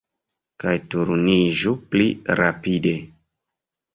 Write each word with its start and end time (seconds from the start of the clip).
Kaj 0.63 0.71
turniĝu 0.93 1.75
pli 1.93 2.09
rapide! 2.41 2.97